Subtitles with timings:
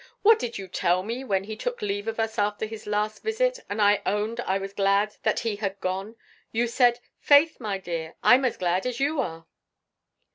[0.23, 3.59] What did you tell me when he took leave of us after his last visit,
[3.69, 6.15] and I owned I was glad that he had gone?
[6.51, 9.45] You said: 'Faith, my dear, I'm as glad as you are.'"